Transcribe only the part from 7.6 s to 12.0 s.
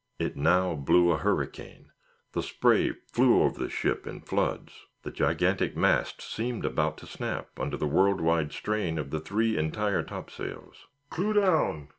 the world wide strain of the three entire topsails. "Clew down!